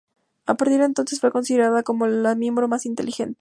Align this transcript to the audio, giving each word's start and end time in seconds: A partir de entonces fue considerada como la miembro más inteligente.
A 0.47 0.57
partir 0.57 0.79
de 0.79 0.85
entonces 0.85 1.19
fue 1.19 1.31
considerada 1.31 1.83
como 1.83 2.07
la 2.07 2.33
miembro 2.33 2.67
más 2.67 2.87
inteligente. 2.87 3.29